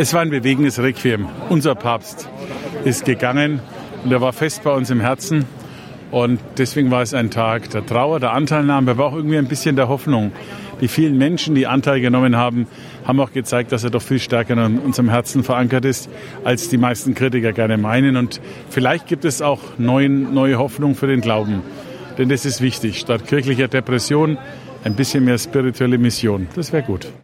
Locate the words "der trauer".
7.70-8.20